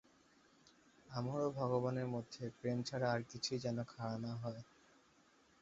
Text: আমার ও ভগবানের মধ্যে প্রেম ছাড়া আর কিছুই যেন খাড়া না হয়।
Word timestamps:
আমার 1.09 1.39
ও 1.41 1.57
ভগবানের 1.59 2.07
মধ্যে 2.07 2.43
প্রেম 2.59 2.77
ছাড়া 2.83 3.07
আর 3.11 3.21
কিছুই 3.31 3.59
যেন 3.59 3.77
খাড়া 3.83 4.17
না 4.17 4.31
হয়। 4.35 4.61